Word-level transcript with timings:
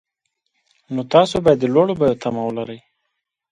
نو 0.93 1.01
تاسو 1.13 1.35
باید 1.45 1.59
د 1.61 1.65
لوړو 1.73 1.93
بیو 1.99 2.19
تمه 2.21 2.41
ولرئ 2.45 2.79